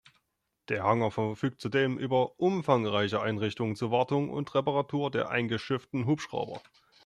Der 0.69 0.81
Hangar 0.83 1.11
verfügt 1.11 1.61
zudem 1.61 1.99
über 1.99 2.39
umfangreiche 2.39 3.21
Einrichtungen 3.21 3.75
zur 3.75 3.91
Wartung 3.91 4.31
und 4.31 4.55
Reparatur 4.55 5.11
der 5.11 5.29
eingeschifften 5.29 6.07
Hubschrauber. 6.07 6.59